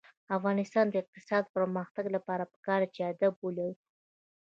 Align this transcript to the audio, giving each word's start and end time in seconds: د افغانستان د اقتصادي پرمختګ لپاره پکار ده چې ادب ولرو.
د 0.27 0.29
افغانستان 0.37 0.85
د 0.89 0.95
اقتصادي 1.03 1.49
پرمختګ 1.55 2.05
لپاره 2.15 2.43
پکار 2.53 2.79
ده 2.83 2.87
چې 2.93 3.01
ادب 3.11 3.33
ولرو. 3.41 3.79